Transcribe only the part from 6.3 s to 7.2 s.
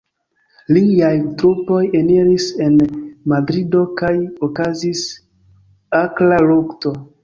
lukto.